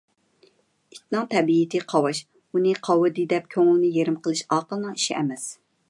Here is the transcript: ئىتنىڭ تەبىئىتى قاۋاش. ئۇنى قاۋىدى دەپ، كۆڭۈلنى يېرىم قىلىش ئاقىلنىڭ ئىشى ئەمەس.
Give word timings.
ئىتنىڭ 0.95 1.27
تەبىئىتى 1.33 1.81
قاۋاش. 1.93 2.21
ئۇنى 2.55 2.73
قاۋىدى 2.89 3.29
دەپ، 3.35 3.53
كۆڭۈلنى 3.57 3.93
يېرىم 3.99 4.19
قىلىش 4.25 4.43
ئاقىلنىڭ 4.57 4.99
ئىشى 5.01 5.21
ئەمەس. 5.21 5.47